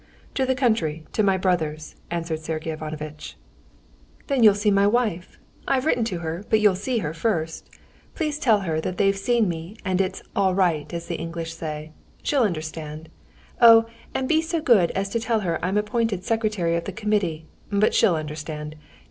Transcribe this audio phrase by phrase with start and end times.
[0.33, 3.37] "To the country, to my brother's," answered Sergey Ivanovitch.
[4.25, 5.37] "Then you'll see my wife.
[5.67, 7.69] I've written to her, but you'll see her first.
[8.15, 11.53] Please tell her that they've seen me and that it's 'all right,' as the English
[11.53, 11.91] say.
[12.23, 13.09] She'll understand.
[13.61, 13.85] Oh,
[14.15, 17.45] and be so good as to tell her I'm appointed secretary of the committee....
[17.71, 18.75] But she'll understand!